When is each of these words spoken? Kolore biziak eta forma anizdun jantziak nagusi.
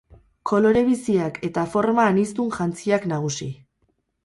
Kolore 0.51 0.81
biziak 0.87 1.37
eta 1.49 1.67
forma 1.75 2.07
anizdun 2.15 2.51
jantziak 2.59 3.09
nagusi. 3.15 3.51